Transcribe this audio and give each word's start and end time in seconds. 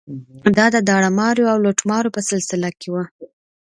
دا 0.57 0.65
د 0.75 0.77
داړه 0.89 1.09
ماریو 1.19 1.51
او 1.53 1.57
لوټماریو 1.65 2.15
په 2.15 2.21
سلسله 2.31 2.69
کې 2.79 2.89
وه. 2.93 3.03